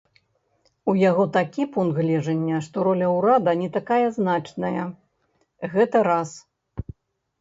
У 0.91 0.95
яго 1.09 1.25
такі 1.35 1.65
пункт 1.75 1.93
гледжання, 2.01 2.61
што 2.67 2.87
роля 2.89 3.11
ўрада 3.17 3.51
не 3.61 3.69
такая 3.77 4.07
значная, 4.19 4.85
гэта 5.75 5.97
раз. 6.13 6.29